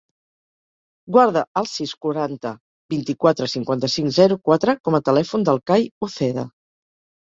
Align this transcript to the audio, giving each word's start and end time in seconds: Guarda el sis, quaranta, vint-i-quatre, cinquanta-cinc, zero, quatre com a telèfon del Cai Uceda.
Guarda 1.17 1.43
el 1.61 1.69
sis, 1.73 1.93
quaranta, 2.07 2.55
vint-i-quatre, 2.95 3.51
cinquanta-cinc, 3.55 4.17
zero, 4.21 4.41
quatre 4.51 4.79
com 4.87 5.01
a 5.03 5.07
telèfon 5.15 5.51
del 5.53 5.67
Cai 5.73 5.91
Uceda. 6.13 6.53